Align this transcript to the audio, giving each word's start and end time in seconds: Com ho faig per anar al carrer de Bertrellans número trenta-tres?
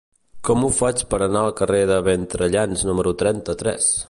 Com 0.47 0.63
ho 0.63 0.71
faig 0.77 1.03
per 1.11 1.19
anar 1.27 1.43
al 1.49 1.55
carrer 1.61 1.83
de 1.93 2.01
Bertrellans 2.09 2.87
número 2.93 3.19
trenta-tres? 3.25 3.93